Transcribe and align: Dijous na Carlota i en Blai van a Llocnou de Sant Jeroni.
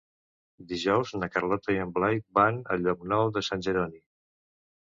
Dijous 0.71 1.11
na 1.23 1.29
Carlota 1.35 1.75
i 1.75 1.77
en 1.83 1.91
Blai 1.99 2.19
van 2.39 2.57
a 2.73 2.79
Llocnou 2.85 3.33
de 3.37 3.45
Sant 3.49 3.67
Jeroni. 3.69 4.03